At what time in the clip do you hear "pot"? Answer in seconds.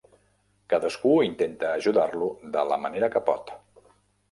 3.31-3.57